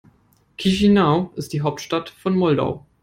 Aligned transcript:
Chișinău 0.57 1.33
ist 1.35 1.49
die 1.53 1.61
Hauptstadt 1.61 2.09
von 2.23 2.35
Moldau. 2.37 2.85